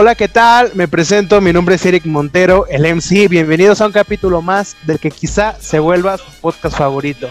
Hola, 0.00 0.14
¿qué 0.14 0.28
tal? 0.28 0.70
Me 0.76 0.86
presento, 0.86 1.40
mi 1.40 1.52
nombre 1.52 1.74
es 1.74 1.84
Eric 1.84 2.06
Montero, 2.06 2.68
el 2.68 2.82
MC. 2.82 3.28
Bienvenidos 3.28 3.80
a 3.80 3.86
un 3.86 3.90
capítulo 3.90 4.40
más 4.40 4.76
del 4.86 5.00
que 5.00 5.10
quizá 5.10 5.56
se 5.60 5.80
vuelva 5.80 6.16
su 6.18 6.30
podcast 6.40 6.78
favorito. 6.78 7.28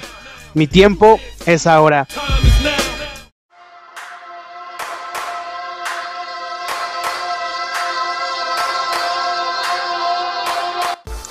Mi 0.54 0.68
tiempo 0.68 1.18
es 1.46 1.66
ahora. 1.66 2.06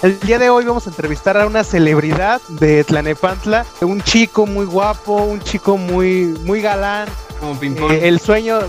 El 0.03 0.19
día 0.21 0.39
de 0.39 0.49
hoy 0.49 0.65
vamos 0.65 0.87
a 0.87 0.91
entrevistar 0.91 1.37
a 1.37 1.47
una 1.47 1.65
celebridad 1.65 2.41
de 2.49 2.83
Tlanepantla, 2.83 3.66
un 3.83 4.01
chico 4.01 4.47
muy 4.47 4.65
guapo, 4.65 5.16
un 5.16 5.41
chico 5.41 5.77
muy, 5.77 6.35
muy 6.45 6.63
galán. 6.63 7.11
Como 7.39 7.61
ping 7.61 7.75
pong. 7.75 7.93
Eh, 7.93 8.09
el 8.09 8.21
sueño 8.21 8.61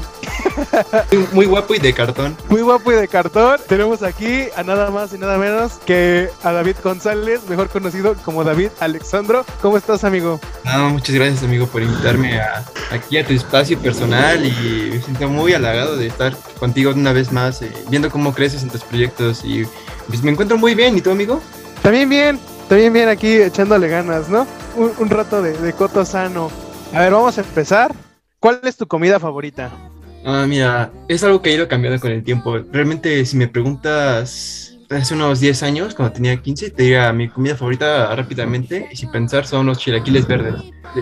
Muy- 1.33 1.45
guapo 1.45 1.75
y 1.75 1.79
de 1.79 1.93
cartón. 1.93 2.35
muy 2.49 2.61
guapo 2.61 2.91
y 2.91 2.95
de 2.95 3.07
cartón. 3.07 3.59
Tenemos 3.67 4.03
aquí 4.03 4.45
a 4.55 4.63
nada 4.63 4.89
más 4.91 5.13
y 5.13 5.17
nada 5.17 5.37
menos 5.37 5.73
que 5.85 6.29
a 6.43 6.51
David 6.51 6.75
González, 6.83 7.41
mejor 7.49 7.69
conocido 7.69 8.15
como 8.25 8.43
David 8.43 8.69
Alexandro. 8.79 9.45
¿Cómo 9.61 9.77
estás, 9.77 10.03
amigo? 10.03 10.39
No, 10.65 10.89
muchas 10.89 11.15
gracias 11.15 11.43
amigo 11.43 11.67
por 11.67 11.81
invitarme 11.81 12.39
a- 12.39 12.63
aquí 12.91 13.17
a 13.17 13.25
tu 13.25 13.33
espacio 13.33 13.77
personal 13.79 14.45
y 14.45 14.89
me 14.93 15.01
siento 15.01 15.27
muy 15.29 15.53
halagado 15.53 15.95
de 15.97 16.07
estar 16.07 16.35
contigo 16.59 16.91
una 16.91 17.13
vez 17.13 17.31
más, 17.31 17.61
eh, 17.61 17.71
viendo 17.89 18.09
cómo 18.09 18.33
creces 18.33 18.63
en 18.63 18.69
tus 18.69 18.83
proyectos 18.83 19.43
y 19.43 19.65
pues 20.07 20.23
me 20.23 20.31
encuentro 20.31 20.57
muy 20.57 20.75
bien. 20.75 20.97
¿Y 20.97 21.01
tú 21.01 21.11
amigo? 21.11 21.41
También 21.81 22.09
bien, 22.09 22.39
también 22.67 22.91
bien 22.93 23.09
aquí 23.09 23.33
echándole 23.41 23.87
ganas, 23.87 24.29
¿no? 24.29 24.45
Un, 24.75 24.91
un 24.97 25.09
rato 25.09 25.41
de, 25.41 25.53
de 25.57 25.73
coto 25.73 26.03
sano. 26.05 26.51
A 26.93 26.99
ver, 27.01 27.11
vamos 27.11 27.37
a 27.37 27.41
empezar. 27.41 27.93
¿Cuál 28.39 28.59
es 28.63 28.77
tu 28.77 28.87
comida 28.87 29.19
favorita? 29.19 29.71
Ah, 30.29 30.45
mira, 30.45 30.91
es 31.07 31.23
algo 31.23 31.41
que 31.41 31.51
ha 31.51 31.53
ido 31.53 31.69
cambiando 31.69 32.01
con 32.01 32.11
el 32.11 32.21
tiempo. 32.21 32.57
Realmente 32.57 33.25
si 33.25 33.37
me 33.37 33.47
preguntas 33.47 34.77
hace 34.89 35.13
unos 35.13 35.39
10 35.39 35.63
años, 35.63 35.95
cuando 35.95 36.15
tenía 36.15 36.35
15, 36.35 36.71
te 36.71 36.83
diría 36.83 37.13
mi 37.13 37.29
comida 37.29 37.55
favorita 37.55 38.13
rápidamente 38.13 38.89
y 38.91 38.97
sin 38.97 39.09
pensar 39.09 39.47
son 39.47 39.67
los 39.67 39.77
chilaquiles 39.77 40.27
verdes 40.27 40.55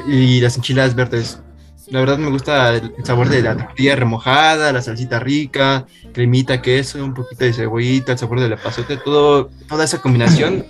y 0.08 0.40
las 0.42 0.58
enchiladas 0.58 0.94
verdes. 0.94 1.42
La 1.88 2.02
verdad 2.02 2.20
me 2.20 2.30
gusta 2.30 2.76
el 2.76 2.92
sabor 3.04 3.30
de 3.30 3.42
la 3.42 3.58
tortilla 3.58 3.96
remojada, 3.96 4.72
la 4.72 4.84
salsita 4.84 5.20
rica, 5.20 5.88
cremita, 6.14 6.62
queso, 6.62 7.04
un 7.04 7.16
poquito 7.16 7.46
de 7.46 7.54
cebollita, 7.54 8.12
el 8.12 8.20
sabor 8.20 8.40
de 8.40 8.50
la 8.50 8.58
pasote, 8.58 8.96
todo, 8.98 9.50
toda 9.68 9.86
esa 9.86 10.04
combinación 10.04 10.68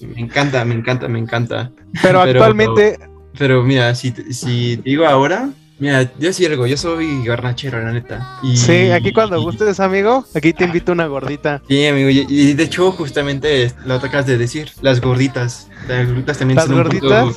me 0.00 0.20
encanta, 0.20 0.66
me 0.66 0.74
encanta, 0.74 1.08
me 1.08 1.18
encanta. 1.18 1.70
Pero, 2.02 2.20
Pero- 2.24 2.24
actualmente, 2.24 2.98
Pero 3.38 3.62
mira, 3.62 3.94
si, 3.94 4.10
si 4.34 4.76
digo 4.76 5.06
ahora, 5.06 5.48
mira, 5.80 6.08
yo 6.18 6.32
sí 6.32 6.46
algo, 6.46 6.66
yo 6.66 6.76
soy 6.76 7.24
garnachero, 7.24 7.82
la 7.82 7.90
neta. 7.92 8.38
Y- 8.42 8.56
sí, 8.56 8.90
aquí 8.92 9.12
cuando 9.12 9.38
y- 9.38 9.42
gustes, 9.42 9.80
amigo, 9.80 10.24
aquí 10.34 10.52
te 10.52 10.64
invito 10.64 10.92
una 10.92 11.06
gordita. 11.06 11.60
Sí, 11.66 11.84
amigo, 11.86 12.08
y, 12.10 12.26
y 12.28 12.52
de 12.54 12.62
hecho, 12.62 12.92
justamente 12.92 13.72
lo 13.84 13.98
tocas 13.98 14.26
de 14.26 14.38
decir, 14.38 14.70
las 14.82 15.00
gorditas. 15.00 15.68
Las 15.88 16.06
gorditas 16.06 16.38
también 16.38 16.56
¿Las 16.56 16.66
son 16.66 16.76
un 16.76 16.84
punto- 16.88 17.08
gorditas? 17.08 17.36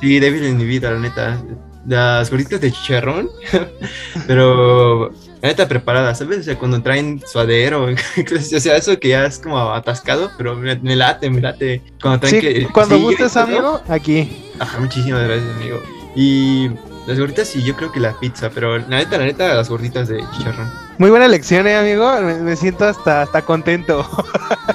sí, 0.00 0.20
débil 0.20 0.44
en 0.44 0.56
mi 0.58 0.64
vida, 0.64 0.90
la 0.92 1.00
neta. 1.00 1.42
Las 1.86 2.30
gorditas 2.30 2.60
de 2.60 2.70
chicharrón, 2.70 3.30
pero 4.26 5.10
la 5.40 5.48
neta 5.48 5.68
preparadas, 5.68 6.18
¿sabes? 6.18 6.40
O 6.40 6.42
sea, 6.42 6.58
cuando 6.58 6.82
traen 6.82 7.22
suadero, 7.26 7.84
o 8.54 8.60
sea, 8.60 8.76
eso 8.76 8.98
que 8.98 9.08
ya 9.08 9.24
es 9.26 9.38
como 9.38 9.58
atascado, 9.72 10.30
pero 10.36 10.54
me, 10.56 10.76
me 10.76 10.96
late, 10.96 11.30
me 11.30 11.40
late. 11.40 11.82
Cuando 12.00 12.20
traen 12.20 12.34
Sí, 12.34 12.40
que. 12.40 12.66
cuando 12.66 12.96
sí, 12.96 13.02
gustes, 13.02 13.36
amigo, 13.36 13.80
aquí. 13.88 14.50
Ajá, 14.58 14.78
muchísimas 14.80 15.22
gracias, 15.26 15.48
amigo. 15.56 15.80
Y 16.16 16.68
las 17.08 17.18
gorditas 17.18 17.56
y 17.56 17.62
yo 17.62 17.74
creo 17.74 17.90
que 17.90 18.00
la 18.00 18.12
pizza, 18.20 18.50
pero 18.50 18.76
la 18.76 18.98
neta, 18.98 19.16
la 19.16 19.24
neta, 19.24 19.54
las 19.54 19.70
gorditas 19.70 20.08
de 20.08 20.22
chicharrón. 20.32 20.70
Muy 20.98 21.08
buena 21.08 21.24
elección, 21.24 21.66
eh, 21.66 21.74
amigo. 21.74 22.12
Me, 22.20 22.34
me 22.34 22.54
siento 22.54 22.84
hasta, 22.84 23.22
hasta 23.22 23.40
contento 23.40 24.06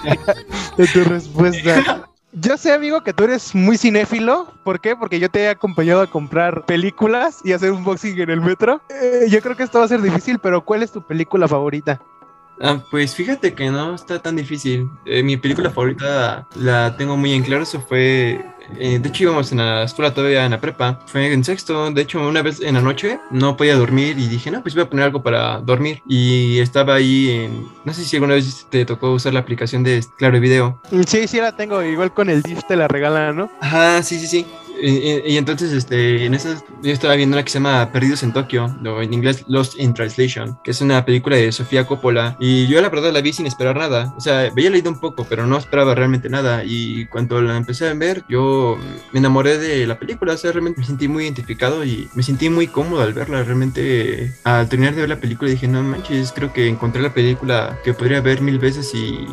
de 0.77 0.87
tu 0.87 1.03
respuesta. 1.03 2.07
Yo 2.31 2.57
sé, 2.57 2.73
amigo, 2.73 3.03
que 3.03 3.13
tú 3.13 3.25
eres 3.25 3.53
muy 3.53 3.77
cinéfilo. 3.77 4.51
¿Por 4.63 4.81
qué? 4.81 4.95
Porque 4.95 5.19
yo 5.19 5.29
te 5.29 5.41
he 5.41 5.49
acompañado 5.49 6.01
a 6.01 6.07
comprar 6.07 6.65
películas 6.65 7.37
y 7.43 7.53
hacer 7.53 7.71
un 7.71 7.83
boxing 7.83 8.19
en 8.19 8.31
el 8.31 8.41
metro. 8.41 8.81
Eh, 8.89 9.27
yo 9.29 9.39
creo 9.39 9.55
que 9.55 9.61
esto 9.61 9.77
va 9.77 9.85
a 9.85 9.89
ser 9.89 10.01
difícil, 10.01 10.39
pero 10.39 10.65
¿cuál 10.65 10.81
es 10.81 10.91
tu 10.91 11.05
película 11.05 11.47
favorita? 11.47 12.01
Ah, 12.61 12.79
pues 12.91 13.15
fíjate 13.15 13.53
que 13.53 13.69
no 13.69 13.95
está 13.95 14.19
tan 14.19 14.35
difícil. 14.35 14.89
Eh, 15.05 15.23
mi 15.23 15.37
película 15.37 15.69
favorita 15.69 16.47
la 16.55 16.95
tengo 16.97 17.17
muy 17.17 17.33
en 17.33 17.43
claro. 17.43 17.63
Eso 17.63 17.81
fue. 17.81 18.45
eh, 18.79 18.99
de 18.99 19.09
hecho, 19.09 19.23
íbamos 19.23 19.51
en 19.51 19.57
la 19.57 19.83
escuela 19.83 20.13
todavía 20.13 20.45
en 20.45 20.51
la 20.51 20.61
prepa. 20.61 20.99
Fue 21.07 21.33
en 21.33 21.43
sexto. 21.43 21.91
De 21.91 22.01
hecho, 22.03 22.25
una 22.25 22.41
vez 22.41 22.61
en 22.61 22.75
la 22.75 22.81
noche 22.81 23.19
no 23.31 23.57
podía 23.57 23.75
dormir 23.75 24.17
y 24.17 24.27
dije, 24.27 24.49
no, 24.51 24.61
pues 24.61 24.75
voy 24.75 24.83
a 24.83 24.89
poner 24.89 25.05
algo 25.05 25.21
para 25.23 25.59
dormir. 25.59 26.01
Y 26.07 26.59
estaba 26.59 26.95
ahí 26.95 27.29
en. 27.31 27.67
No 27.83 27.93
sé 27.93 28.05
si 28.05 28.15
alguna 28.15 28.35
vez 28.35 28.65
te 28.69 28.85
tocó 28.85 29.11
usar 29.11 29.33
la 29.33 29.39
aplicación 29.41 29.83
de 29.83 30.03
Claro 30.17 30.39
Video. 30.39 30.79
Sí, 31.07 31.27
sí 31.27 31.37
la 31.41 31.55
tengo. 31.55 31.81
Igual 31.83 32.13
con 32.13 32.29
el 32.29 32.41
DIF 32.43 32.63
te 32.67 32.75
la 32.75 32.87
regalan, 32.87 33.35
¿no? 33.35 33.49
Ajá, 33.59 34.01
sí, 34.03 34.19
sí, 34.19 34.27
sí. 34.27 34.45
Y, 34.85 35.31
y- 35.33 35.37
entonces, 35.37 35.71
este, 35.71 36.25
en 36.25 36.33
esas, 36.33 36.63
yo 36.81 36.91
estaba 36.91 37.15
viendo 37.15 37.35
una 37.37 37.43
que 37.43 37.49
se 37.51 37.59
llama 37.59 37.89
Perdidos 37.91 38.21
en 38.23 38.33
Tokio, 38.33 38.65
o 38.85 39.01
en 39.01 39.13
inglés 39.13 39.45
Lost 39.47 39.79
in 39.79 39.93
Translation, 39.93 40.59
que 40.63 40.71
es 40.71 40.81
una 40.81 41.05
película 41.05 41.37
de 41.37 41.51
Sofía 41.53 41.85
Coppola. 41.87 42.35
Y 42.39 42.67
yo 42.67 42.81
la 42.81 42.89
verdad 42.89 43.13
la 43.13 43.21
vi 43.21 43.31
sin 43.31 43.45
esperar 43.45 43.77
nada. 43.77 44.13
O 44.17 44.19
sea, 44.19 44.41
había 44.41 44.69
leído 44.69 44.91
un 44.91 44.99
poco, 44.99 45.25
pero 45.29 45.47
no 45.47 45.57
esperaba 45.57 45.95
realmente 45.95 46.27
nada. 46.29 46.63
Y 46.65 47.05
cuando 47.05 47.41
la 47.41 47.55
empecé 47.55 47.87
a 47.87 47.93
ver, 47.93 48.25
yo 48.27 48.77
me 49.13 49.19
enamoré 49.19 49.57
de 49.57 49.87
la 49.87 49.97
película. 49.97 50.33
O 50.33 50.37
sea, 50.37 50.51
realmente 50.51 50.81
me 50.81 50.85
sentí 50.85 51.07
muy 51.07 51.23
identificado 51.23 51.85
y 51.85 52.09
me 52.13 52.21
sentí 52.23 52.49
muy 52.49 52.67
cómodo 52.67 53.03
al 53.03 53.13
verla. 53.13 53.41
Realmente, 53.43 54.33
al 54.43 54.67
terminar 54.67 54.95
de 54.95 55.01
ver 55.01 55.09
la 55.09 55.19
película, 55.21 55.49
dije, 55.49 55.67
no 55.67 55.81
manches, 55.81 56.33
creo 56.33 56.51
que 56.51 56.67
encontré 56.67 57.01
la 57.01 57.13
película 57.13 57.79
que 57.85 57.93
podría 57.93 58.19
ver 58.19 58.41
mil 58.41 58.59
veces 58.59 58.93
y 58.93 59.25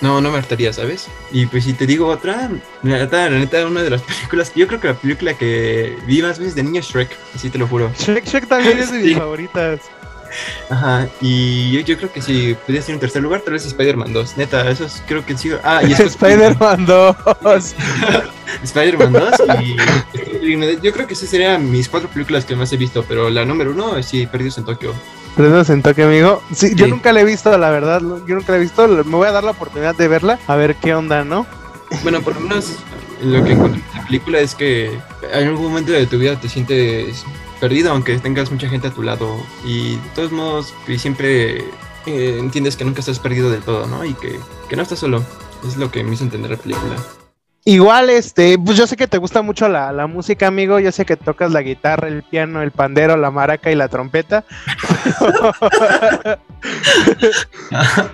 no, 0.00 0.20
no 0.20 0.30
me 0.32 0.38
hartaría, 0.38 0.72
¿sabes? 0.72 1.06
Y 1.30 1.46
pues 1.46 1.64
si 1.64 1.72
te 1.74 1.86
digo 1.86 2.08
otra, 2.08 2.50
la 2.82 2.98
neta, 2.98 3.30
la 3.30 3.38
neta, 3.38 3.66
una 3.66 3.82
de 3.82 3.90
las 3.90 4.02
películas, 4.02 4.52
yo 4.54 4.66
creo 4.66 4.80
que 4.80 4.88
la 4.88 4.94
película 4.96 5.34
que 5.34 5.96
vi 6.06 6.22
más 6.22 6.38
veces 6.38 6.54
de 6.54 6.62
niño 6.62 6.80
Shrek, 6.82 7.10
así 7.34 7.48
te 7.50 7.58
lo 7.58 7.66
juro. 7.68 7.90
Shrek, 7.98 8.24
Shrek 8.26 8.48
también 8.48 8.78
es 8.78 8.90
de 8.92 8.98
mis 9.02 9.08
Sí. 9.08 9.14
favoritas. 9.14 9.80
Ajá, 10.68 11.06
y 11.20 11.70
yo, 11.70 11.80
yo 11.80 11.96
creo 11.96 12.12
que 12.12 12.20
si 12.20 12.54
pudiera 12.66 12.84
ser 12.84 12.94
en 12.96 13.00
tercer 13.00 13.22
lugar, 13.22 13.40
tal 13.42 13.54
vez 13.54 13.64
Spider-Man 13.64 14.12
2, 14.12 14.36
neta, 14.36 14.68
eso 14.68 14.84
es- 14.86 15.02
creo 15.06 15.24
que 15.24 15.36
sí. 15.38 15.50
Ah, 15.62 15.80
y 15.82 15.92
Spider-Man 15.92 16.84
2. 16.84 17.16
Pilgrim, 17.40 18.22
Spider-Man 18.64 19.12
2 19.12 19.30
y 19.62 19.76
yo 20.82 20.92
creo 20.92 21.06
que 21.06 21.14
esas 21.14 21.28
serían 21.28 21.70
mis 21.70 21.88
cuatro 21.88 22.08
películas 22.08 22.44
que 22.44 22.56
más 22.56 22.72
he 22.72 22.76
visto, 22.76 23.04
pero 23.06 23.30
la 23.30 23.44
número 23.44 23.70
uno 23.70 23.96
es 23.96 24.06
sí, 24.06 24.26
Perdidos 24.26 24.58
en 24.58 24.64
Tokio. 24.64 24.92
Presas 25.36 25.68
en 25.70 25.82
toque, 25.82 26.02
amigo. 26.02 26.42
Sí, 26.54 26.72
yo 26.74 26.86
Sí. 26.86 26.90
nunca 26.90 27.12
la 27.12 27.20
he 27.20 27.24
visto, 27.24 27.56
la 27.58 27.70
verdad. 27.70 28.00
Yo 28.26 28.34
nunca 28.34 28.52
la 28.52 28.56
he 28.56 28.60
visto. 28.60 28.88
Me 28.88 29.02
voy 29.16 29.28
a 29.28 29.32
dar 29.32 29.44
la 29.44 29.50
oportunidad 29.50 29.94
de 29.94 30.08
verla. 30.08 30.38
A 30.46 30.56
ver 30.56 30.76
qué 30.76 30.94
onda, 30.94 31.24
¿no? 31.24 31.46
Bueno, 32.02 32.22
por 32.22 32.34
lo 32.36 32.40
menos 32.40 32.72
lo 33.22 33.44
que 33.44 33.52
encontré 33.52 33.80
en 33.80 33.98
la 33.98 34.06
película 34.06 34.40
es 34.40 34.54
que 34.54 34.98
en 35.32 35.48
algún 35.48 35.64
momento 35.64 35.92
de 35.92 36.06
tu 36.06 36.18
vida 36.18 36.38
te 36.40 36.48
sientes 36.48 37.24
perdido, 37.60 37.90
aunque 37.92 38.18
tengas 38.18 38.50
mucha 38.50 38.68
gente 38.68 38.88
a 38.88 38.90
tu 38.90 39.02
lado. 39.02 39.36
Y 39.64 39.96
de 39.96 40.08
todos 40.14 40.32
modos, 40.32 40.74
que 40.86 40.98
siempre 40.98 41.58
eh, 42.06 42.38
entiendes 42.38 42.76
que 42.76 42.84
nunca 42.84 43.00
estás 43.00 43.18
perdido 43.18 43.50
del 43.50 43.62
todo, 43.62 43.86
¿no? 43.86 44.04
Y 44.04 44.14
que, 44.14 44.38
que 44.68 44.76
no 44.76 44.82
estás 44.82 44.98
solo. 44.98 45.24
Es 45.66 45.76
lo 45.76 45.90
que 45.90 46.04
me 46.04 46.14
hizo 46.14 46.24
entender 46.24 46.50
la 46.50 46.56
película. 46.56 46.96
Igual, 47.68 48.10
este, 48.10 48.56
pues 48.60 48.78
yo 48.78 48.86
sé 48.86 48.96
que 48.96 49.08
te 49.08 49.18
gusta 49.18 49.42
mucho 49.42 49.68
la, 49.68 49.90
la 49.90 50.06
música, 50.06 50.46
amigo. 50.46 50.78
Yo 50.78 50.92
sé 50.92 51.04
que 51.04 51.16
tocas 51.16 51.50
la 51.50 51.62
guitarra, 51.62 52.06
el 52.06 52.22
piano, 52.22 52.62
el 52.62 52.70
pandero, 52.70 53.16
la 53.16 53.32
maraca 53.32 53.72
y 53.72 53.74
la 53.74 53.88
trompeta. 53.88 54.44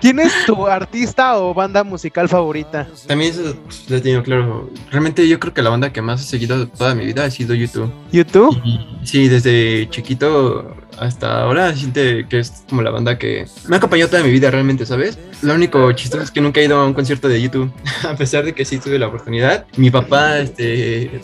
¿Quién 0.01 0.19
es 0.19 0.33
tu 0.47 0.65
artista 0.65 1.37
o 1.37 1.53
banda 1.53 1.83
musical 1.83 2.27
favorita? 2.27 2.87
También 3.05 3.31
eso 3.31 3.55
lo 3.89 3.95
he 3.95 4.01
tenido 4.01 4.23
claro. 4.23 4.71
Realmente 4.89 5.27
yo 5.27 5.39
creo 5.39 5.53
que 5.53 5.61
la 5.61 5.69
banda 5.69 5.93
que 5.93 6.01
más 6.01 6.21
he 6.21 6.25
seguido 6.25 6.67
toda 6.69 6.95
mi 6.95 7.05
vida 7.05 7.23
ha 7.23 7.29
sido 7.29 7.53
YouTube. 7.53 7.93
¿YouTube? 8.11 8.59
Sí, 9.03 9.27
desde 9.27 9.87
chiquito 9.91 10.75
hasta 10.99 11.41
ahora 11.41 11.73
siento 11.75 12.01
que 12.29 12.39
es 12.39 12.63
como 12.69 12.81
la 12.81 12.91
banda 12.91 13.17
que 13.17 13.45
me 13.67 13.75
ha 13.75 13.77
acompañado 13.77 14.09
toda 14.09 14.23
mi 14.23 14.31
vida 14.31 14.51
realmente, 14.51 14.85
¿sabes? 14.85 15.17
Lo 15.41 15.53
único 15.53 15.91
chistoso 15.93 16.23
es 16.23 16.31
que 16.31 16.41
nunca 16.41 16.59
he 16.59 16.65
ido 16.65 16.77
a 16.77 16.85
un 16.85 16.93
concierto 16.93 17.27
de 17.27 17.41
YouTube, 17.41 17.71
a 18.07 18.15
pesar 18.15 18.45
de 18.45 18.53
que 18.53 18.65
sí 18.65 18.77
tuve 18.77 18.99
la 18.99 19.07
oportunidad. 19.07 19.65
Mi 19.77 19.89
papá, 19.91 20.39
este... 20.39 21.21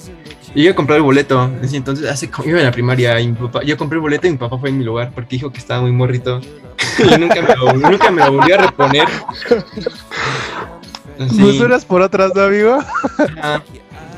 Yo 0.56 0.64
iba 0.64 0.72
a 0.72 0.76
comprar 0.76 0.98
el 0.98 1.04
boleto, 1.04 1.48
entonces 1.72 2.10
hace 2.10 2.28
como 2.32 2.50
iba 2.50 2.58
en 2.58 2.66
la 2.66 2.72
primaria 2.72 3.20
y 3.20 3.28
mi 3.28 3.36
papá, 3.36 3.62
yo 3.64 3.78
compré 3.78 3.98
el 3.98 4.02
boleto 4.02 4.26
y 4.26 4.32
mi 4.32 4.38
papá 4.38 4.58
fue 4.58 4.70
en 4.70 4.80
mi 4.80 4.84
lugar 4.84 5.12
porque 5.14 5.36
dijo 5.36 5.52
que 5.52 5.60
estaba 5.60 5.82
muy 5.82 5.92
morrito 5.92 6.42
y 6.98 7.20
nunca 7.20 7.42
me 7.42 7.56
lo, 7.56 7.74
nunca 7.74 8.10
me 8.10 8.26
lo 8.26 8.34
volvió 8.34 8.56
a 8.56 8.58
reponer. 8.58 9.08
Así. 11.20 11.62
Por 11.86 12.02
otras, 12.02 12.34
¿no, 12.34 12.44
amigo? 12.44 12.80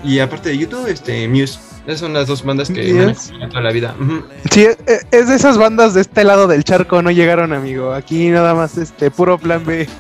Y 0.04 0.20
aparte 0.20 0.50
de 0.50 0.58
YouTube, 0.58 0.88
este, 0.88 1.28
Muse. 1.28 1.71
Esas 1.86 2.00
son 2.00 2.14
las 2.14 2.28
dos 2.28 2.44
bandas 2.44 2.70
que 2.70 2.94
me 2.94 3.44
han 3.44 3.50
toda 3.50 3.62
la 3.62 3.72
vida. 3.72 3.96
Ujú. 4.00 4.24
Sí, 4.52 4.64
eh, 4.64 4.78
es 5.12 5.28
de 5.28 5.36
esas 5.36 5.58
bandas 5.58 5.94
de 5.94 6.02
este 6.02 6.24
lado 6.24 6.48
del 6.48 6.64
charco, 6.64 7.02
no 7.02 7.10
llegaron, 7.10 7.54
amigo. 7.54 7.94
Aquí 7.94 8.30
nada 8.30 8.54
más, 8.54 8.78
este, 8.78 9.10
puro 9.10 9.38
plan 9.38 9.66
B. 9.66 9.88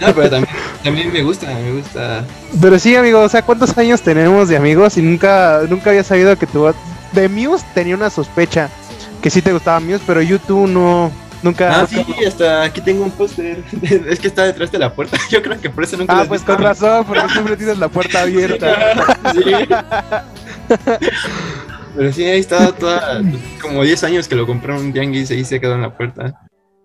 No, 0.00 0.14
pero 0.14 0.30
también, 0.30 0.54
también 0.84 1.12
me 1.12 1.22
gusta, 1.22 1.46
me 1.46 1.72
gusta. 1.72 2.24
Pero 2.60 2.78
sí, 2.78 2.94
amigo, 2.94 3.20
o 3.20 3.28
sea, 3.28 3.42
¿cuántos 3.42 3.76
años 3.78 4.02
tenemos 4.02 4.48
de 4.48 4.56
amigos 4.56 4.96
y 4.96 5.02
nunca, 5.02 5.62
nunca 5.68 5.90
había 5.90 6.04
sabido 6.04 6.36
que 6.38 6.46
tu... 6.46 6.72
De 7.12 7.28
Muse 7.28 7.64
tenía 7.74 7.94
una 7.94 8.10
sospecha 8.10 8.68
que 9.22 9.30
sí 9.30 9.42
te 9.42 9.52
gustaba 9.52 9.80
Muse, 9.80 10.02
pero 10.06 10.20
YouTube 10.20 10.68
no, 10.68 11.10
Nunca. 11.42 11.80
Ah, 11.82 11.86
sí, 11.86 12.04
hasta 12.26 12.62
aquí 12.62 12.80
tengo 12.80 13.04
un 13.04 13.10
póster. 13.10 13.62
es 14.08 14.18
que 14.18 14.26
está 14.28 14.44
detrás 14.44 14.72
de 14.72 14.78
la 14.78 14.94
puerta. 14.94 15.16
Yo 15.30 15.42
creo 15.42 15.60
que 15.60 15.70
por 15.70 15.84
eso 15.84 15.96
nunca. 15.96 16.20
Ah, 16.20 16.24
pues 16.26 16.42
con 16.42 16.58
razón, 16.58 17.04
porque 17.06 17.28
siempre 17.28 17.56
tienes 17.56 17.78
la 17.78 17.88
puerta 17.88 18.22
abierta. 18.22 18.94
Sí. 19.32 19.42
Pero 21.96 22.12
sí, 22.12 22.24
ahí 22.24 22.40
está 22.40 22.72
toda. 22.72 23.22
Como 23.60 23.82
10 23.82 24.04
años 24.04 24.28
que 24.28 24.34
lo 24.34 24.46
compré 24.46 24.74
en 24.74 24.80
un 24.86 24.92
tianguis 24.92 25.30
y 25.30 25.34
ahí 25.34 25.44
se 25.44 25.60
quedó 25.60 25.74
en 25.74 25.82
la 25.82 25.96
puerta. 25.96 26.40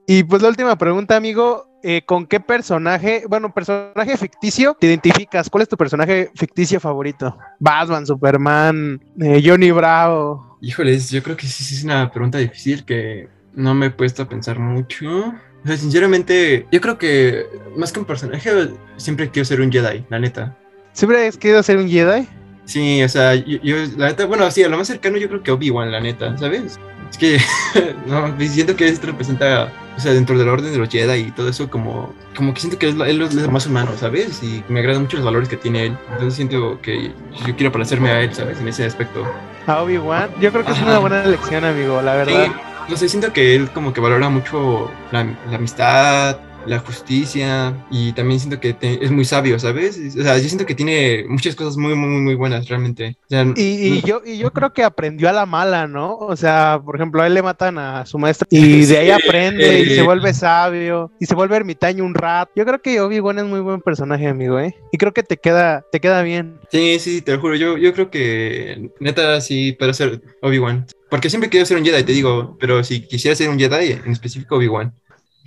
Y 0.08 0.24
pues 0.24 0.42
la 0.42 0.50
última 0.50 0.76
pregunta, 0.78 1.16
amigo. 1.16 1.68
eh, 1.84 2.02
¿Con 2.06 2.26
qué 2.28 2.40
personaje, 2.40 3.24
bueno, 3.28 3.54
personaje 3.54 4.18
ficticio 4.18 4.76
te 4.80 4.88
identificas? 4.88 5.50
¿Cuál 5.50 5.64
es 5.64 5.70
tu 5.70 5.78
personaje 5.78 6.30
ficticio 6.36 6.80
favorito? 6.80 7.38
Batman, 7.60 8.06
Superman, 8.06 9.02
eh, 9.20 9.42
Johnny 9.44 9.72
Bravo. 9.72 10.58
Híjoles, 10.62 11.10
yo 11.10 11.24
creo 11.24 11.36
que 11.38 11.48
sí, 11.48 11.64
sí 11.64 11.76
es 11.76 11.84
una 11.84 12.12
pregunta 12.12 12.38
difícil 12.38 12.84
que 12.86 13.28
no 13.54 13.74
me 13.74 13.88
he 13.88 13.90
puesto 13.90 14.24
a 14.24 14.30
pensar 14.30 14.60
mucho. 14.60 15.34
O 15.64 15.68
sea, 15.68 15.78
sinceramente, 15.78 16.66
yo 16.72 16.82
creo 16.82 16.98
que 16.98 17.46
más 17.76 17.92
que 17.92 18.00
un 18.00 18.06
personaje, 18.06 18.52
siempre 18.98 19.30
quiero 19.30 19.46
ser 19.46 19.62
un 19.62 19.72
Jedi, 19.72 20.04
la 20.10 20.20
neta. 20.20 20.58
¿Siempre 20.94 21.28
has 21.28 21.38
querido 21.38 21.62
ser 21.62 21.78
un 21.78 21.88
Jedi? 21.88 22.28
Sí, 22.66 23.04
o 23.04 23.10
sea, 23.10 23.36
yo, 23.36 23.60
yo, 23.62 23.76
la 23.98 24.08
neta, 24.08 24.26
bueno, 24.26 24.50
sí, 24.50 24.64
a 24.64 24.70
lo 24.70 24.78
más 24.78 24.88
cercano 24.88 25.18
yo 25.18 25.28
creo 25.28 25.44
que 25.44 25.52
Obi-Wan, 25.52 25.92
la 25.92 26.00
neta, 26.00 26.38
¿sabes? 26.38 26.80
Es 27.10 27.18
que, 27.18 27.38
no, 28.08 28.34
siento 28.40 28.76
que 28.76 28.88
esto 28.88 29.08
representa, 29.08 29.72
o 29.98 30.00
sea, 30.00 30.14
dentro 30.14 30.38
del 30.38 30.48
orden 30.48 30.72
de 30.72 30.78
los 30.78 30.90
Jedi 30.90 31.20
y 31.20 31.32
todo 31.32 31.50
eso, 31.50 31.70
como, 31.70 32.14
como 32.36 32.54
que 32.54 32.62
siento 32.62 32.80
que 32.80 32.90
es 32.90 32.96
él 32.96 33.22
es 33.22 33.36
lo 33.36 33.52
más 33.52 33.68
humano, 33.68 33.92
¿sabes? 33.98 34.42
Y 34.42 34.64
me 34.70 34.80
agradan 34.80 35.04
mucho 35.04 35.18
los 35.18 35.26
valores 35.26 35.50
que 35.50 35.58
tiene 35.58 35.88
él. 35.88 35.98
Entonces 36.12 36.36
siento 36.36 36.80
que 36.82 37.12
yo 37.46 37.56
quiero 37.56 37.72
parecerme 37.72 38.10
a 38.10 38.22
él, 38.22 38.34
¿sabes? 38.34 38.60
En 38.60 38.68
ese 38.68 38.86
aspecto. 38.86 39.26
A 39.68 39.82
Obi-Wan. 39.82 40.30
Yo 40.40 40.52
creo 40.52 40.64
que 40.64 40.72
es 40.72 40.82
una 40.82 41.00
buena 41.00 41.24
elección, 41.24 41.66
amigo, 41.66 42.02
la 42.02 42.16
verdad. 42.16 42.46
Sí, 42.46 42.52
no 42.90 42.98
sé, 42.98 43.10
siento 43.10 43.34
que 43.34 43.56
él 43.56 43.72
como 43.72 43.94
que 43.94 44.02
valora 44.02 44.30
mucho 44.30 44.92
la, 45.12 45.24
la 45.24 45.56
amistad, 45.56 46.38
la 46.66 46.80
justicia 46.80 47.86
y 47.90 48.14
también 48.14 48.40
siento 48.40 48.60
que 48.60 48.74
te- 48.74 49.04
es 49.04 49.12
muy 49.12 49.26
sabio, 49.26 49.58
¿sabes? 49.60 50.00
O 50.18 50.22
sea, 50.24 50.38
yo 50.38 50.44
siento 50.48 50.66
que 50.66 50.76
tiene 50.76 51.26
muchas 51.28 51.56
cosas 51.56 51.78
muy, 51.78 51.96
muy, 51.96 52.22
muy 52.22 52.36
buenas 52.36 52.68
realmente. 52.68 53.18
O 53.26 53.30
sea, 53.30 53.46
Y, 53.56 53.62
y 53.96 54.02
yo, 54.02 54.22
y 54.26 54.38
yo 54.38 54.52
creo 54.52 54.74
que 54.74 54.84
aprendió 54.84 55.30
a 55.30 55.34
la 55.34 55.46
mala, 55.46 55.88
¿no? 55.88 56.16
O 56.18 56.36
sea, 56.36 56.80
por 56.84 56.96
ejemplo, 56.96 57.22
a 57.22 57.28
él 57.28 57.34
le 57.34 57.42
matan 57.42 57.78
a 57.78 58.06
su 58.06 58.18
maestro 58.20 58.48
y 58.50 58.86
de 58.86 58.98
ahí 58.98 59.10
aprende 59.12 59.82
y 59.82 59.86
se 59.96 60.02
vuelve 60.02 60.34
sabio 60.34 61.12
y 61.20 61.26
se 61.26 61.36
vuelve 61.36 61.56
ermitaño 61.56 62.04
un 62.06 62.14
rato. 62.14 62.52
Yo 62.56 62.66
creo 62.66 62.82
que 62.82 63.02
Obi-Wan 63.02 63.40
es 63.40 63.46
muy 63.46 63.60
buen 63.60 63.82
personaje, 63.82 64.28
amigo, 64.28 64.60
¿eh? 64.60 64.76
Y 64.92 64.98
creo 64.98 65.14
que 65.14 65.24
te 65.24 65.38
queda, 65.38 65.84
te 65.92 66.00
queda 66.00 66.22
bien. 66.22 66.60
Sí, 66.72 66.98
sí, 67.00 67.22
te 67.22 67.34
lo 67.34 67.40
juro. 67.42 67.56
Yo, 67.56 67.78
yo 67.78 67.94
creo 67.94 68.10
que 68.12 68.92
neta 69.00 69.42
sí 69.42 69.74
puedo 69.78 69.94
ser 69.94 70.22
Obi-Wan. 70.42 70.86
Porque 71.10 71.30
siempre 71.30 71.50
quiero 71.50 71.66
ser 71.66 71.78
un 71.78 71.84
Jedi, 71.84 72.04
te 72.04 72.14
digo. 72.14 72.56
Pero 72.60 72.84
si 72.86 73.02
quisiera 73.02 73.36
ser 73.36 73.50
un 73.50 73.60
Jedi, 73.60 73.92
en 73.92 74.12
específico 74.12 74.56
Obi-Wan. 74.56 74.94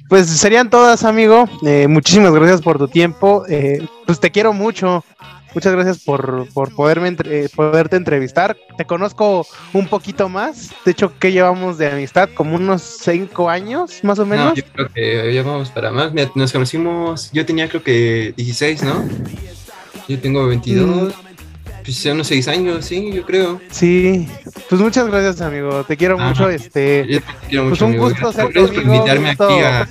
Pues 0.09 0.29
serían 0.29 0.71
todas, 0.71 1.05
amigo. 1.05 1.49
Eh, 1.67 1.87
muchísimas 1.89 2.33
gracias 2.33 2.61
por 2.61 2.79
tu 2.79 2.89
tiempo. 2.89 3.45
Eh, 3.49 3.87
pues 4.07 4.21
te 4.21 4.31
quiero 4.31 4.53
mucho. 4.53 5.05
Muchas 5.55 5.73
gracias 5.73 5.99
por, 6.05 6.49
por 6.53 6.75
poderme 6.75 7.07
entre- 7.09 7.45
eh, 7.45 7.49
poderte 7.55 7.97
entrevistar. 7.97 8.57
Te 8.77 8.85
conozco 8.85 9.47
un 9.73 9.87
poquito 9.87 10.29
más. 10.29 10.71
De 10.85 10.91
hecho, 10.91 11.13
¿qué 11.19 11.31
llevamos 11.33 11.79
de 11.79 11.87
amistad? 11.87 12.29
Como 12.35 12.57
unos 12.57 12.83
cinco 12.83 13.49
años, 13.49 14.01
más 14.03 14.19
o 14.19 14.27
menos. 14.27 14.47
No, 14.49 14.55
yo 14.55 14.63
creo 14.73 14.89
que 14.93 15.33
ya 15.33 15.43
vamos 15.45 15.71
para 15.71 15.91
más. 15.93 16.13
Mira, 16.13 16.29
nos 16.35 16.53
conocimos, 16.53 17.31
yo 17.33 17.47
tenía 17.47 17.69
creo 17.69 17.83
que 17.85 18.35
16, 18.37 18.83
¿no? 18.83 19.05
Yo 20.09 20.19
tengo 20.21 20.47
22. 20.49 21.15
Pues 21.85 22.03
ya 22.03 22.13
unos 22.13 22.27
6 22.29 22.49
años, 22.49 22.85
sí, 22.87 23.11
yo 23.13 23.25
creo. 23.27 23.61
Sí, 23.71 24.27
pues 24.71 24.81
muchas 24.81 25.07
gracias, 25.07 25.41
amigo. 25.43 25.85
Te 25.85 25.97
quiero 25.99 26.17
Ajá. 26.19 26.29
mucho. 26.31 26.49
Este, 26.49 27.07
Yo 27.07 27.21
te 27.21 27.27
quiero 27.49 27.65
pues 27.69 27.73
mucho, 27.73 27.85
un 27.87 27.91
amigo. 27.93 28.09
gusto 28.09 28.33
ser 28.33 28.49
Gracias 28.53 28.71
por 28.71 28.83
invitarme 28.85 29.21
un 29.31 29.37
gusto- 29.37 29.45
aquí 29.45 29.61
a 29.61 29.89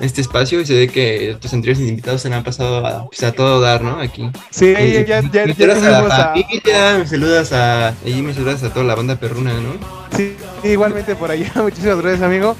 este 0.00 0.20
espacio 0.20 0.60
y 0.60 0.66
se 0.66 0.74
ve 0.74 0.88
que 0.88 1.36
tus 1.40 1.52
anteriores 1.54 1.88
invitados 1.88 2.20
se 2.20 2.32
han 2.34 2.44
pasado 2.44 2.84
a, 2.86 3.06
pues, 3.06 3.22
a 3.22 3.32
todo 3.32 3.60
dar, 3.62 3.80
¿no? 3.82 4.00
Aquí. 4.00 4.28
Sí, 4.50 4.66
Y- 4.78 4.92
ya, 4.92 5.02
ya, 5.04 5.20
ya, 5.32 5.46
me 5.46 5.54
ya 5.54 5.76
saludas 5.76 5.82
a 5.82 5.90
la 5.90 5.98
tuvimos 6.00 6.12
a- 6.12 6.28
familia, 6.28 6.98
me 6.98 7.06
saludas 7.06 7.52
a. 7.52 7.88
Allí 7.88 8.22
me 8.22 8.34
saludas 8.34 8.62
a 8.62 8.72
toda 8.72 8.84
la 8.84 8.94
banda 8.94 9.16
perruna, 9.16 9.52
¿no? 9.54 10.04
sí, 10.14 10.36
igualmente 10.62 11.16
por 11.16 11.30
allá. 11.30 11.50
Muchísimas 11.56 12.02
gracias, 12.02 12.22
amigo. 12.22 12.54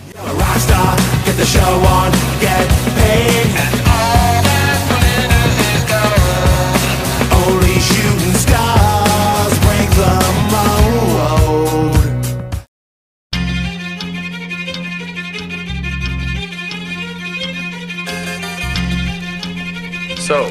So, 20.26 20.48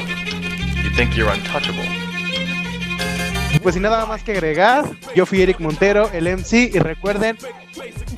you 0.84 0.90
think 0.94 1.16
you're 1.16 1.28
untouchable. 1.28 1.82
Pues 3.60 3.74
sin 3.74 3.82
nada 3.82 4.06
más 4.06 4.22
que 4.22 4.30
agregar, 4.30 4.84
yo 5.16 5.26
fui 5.26 5.42
Eric 5.42 5.58
Montero, 5.58 6.08
el 6.12 6.28
MC, 6.28 6.70
y 6.72 6.78
recuerden 6.78 7.36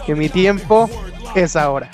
que 0.05 0.15
mi 0.15 0.29
tiempo 0.29 0.91
es 1.35 1.57
ahora. 1.57 1.91